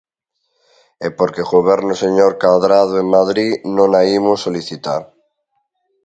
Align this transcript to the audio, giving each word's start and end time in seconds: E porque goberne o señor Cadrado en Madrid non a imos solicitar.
E 1.05 1.07
porque 1.17 1.49
goberne 1.53 1.91
o 1.95 2.01
señor 2.05 2.31
Cadrado 2.41 2.93
en 3.01 3.07
Madrid 3.17 3.51
non 3.77 3.89
a 3.99 4.01
imos 4.17 4.43
solicitar. 4.45 5.01